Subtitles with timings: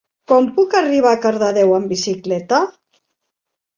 [0.29, 2.65] Com puc arribar a Cardedeu amb bicicleta?